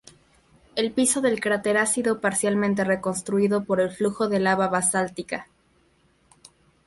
[0.75, 5.47] El piso del cráter ha sido parcialmente reconstituido por el flujo de lava basáltica.